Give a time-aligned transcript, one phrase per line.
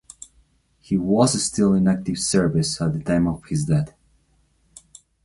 [0.79, 3.93] He was still in active service at the time of his death.